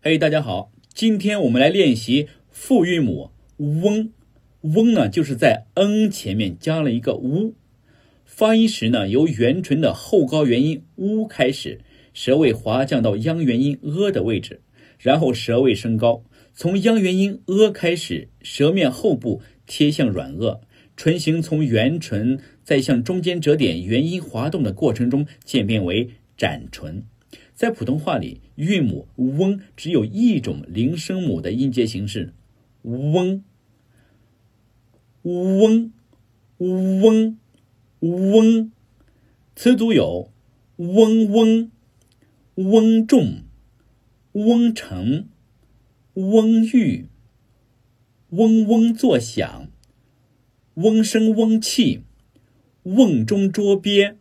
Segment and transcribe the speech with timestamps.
[0.00, 4.12] 嘿，大家好，今天我们来练习复韵母翁。
[4.60, 7.52] 翁呢，就是在 n 前面加了一个 u，
[8.24, 11.80] 发音时呢，由元唇的后高元音 u 开始，
[12.14, 14.60] 舌位滑降到央元音 a 的位置，
[15.00, 16.22] 然后舌位升高，
[16.54, 20.60] 从央元音 a 开始，舌面后部贴向软腭，
[20.96, 27.02] 唇形从圆唇在向中间折点元音滑动的过程中渐变为展唇。
[27.58, 32.32] 在普通话里，韵母翁只有一种零声母的音节形式，
[32.82, 33.42] 翁。
[35.22, 35.92] 翁，
[36.58, 37.36] 翁，
[37.98, 38.70] 翁，
[39.56, 40.30] 词组有
[40.76, 41.72] 嗡嗡、
[42.54, 43.42] 翁重、
[44.30, 45.26] 翁成、
[46.14, 47.08] 翁玉、
[48.28, 49.68] 嗡嗡作响、
[50.74, 52.02] 嗡声嗡气、
[52.84, 54.16] 瓮中捉鳖。